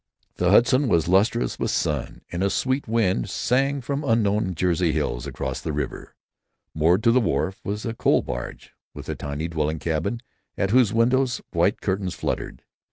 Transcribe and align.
The 0.37 0.49
Hudson 0.49 0.87
was 0.87 1.07
lustrous 1.07 1.59
with 1.59 1.69
sun, 1.69 2.21
and 2.31 2.41
a 2.41 2.49
sweet 2.49 2.87
wind 2.87 3.29
sang 3.29 3.81
from 3.81 4.03
unknown 4.03 4.55
Jersey 4.55 4.93
hills 4.93 5.27
across 5.27 5.61
the 5.61 5.71
river. 5.73 6.15
Moored 6.73 7.03
to 7.03 7.11
the 7.11 7.21
wharf 7.21 7.61
was 7.63 7.85
a 7.85 7.93
coal 7.93 8.23
barge, 8.23 8.73
with 8.95 9.07
a 9.09 9.15
tiny 9.15 9.47
dwelling 9.47 9.77
cabin 9.77 10.19
at 10.57 10.71
whose 10.71 10.91
windows 10.91 11.39
white 11.51 11.81
curtains 11.81 12.15
fluttered. 12.15 12.63